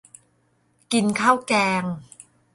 [0.91, 1.83] กินข้าวแกง